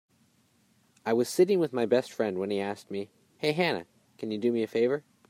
I 1.05 1.13
was 1.13 1.29
sitting 1.29 1.59
with 1.59 1.73
my 1.73 1.85
best 1.85 2.11
friend 2.11 2.39
when 2.39 2.49
he 2.49 2.59
asked 2.59 2.89
me, 2.89 3.11
"Hey 3.37 3.51
Hannah, 3.51 3.85
can 4.17 4.31
you 4.31 4.39
do 4.39 4.51
me 4.51 4.63
a 4.63 4.67
favor?" 4.67 5.03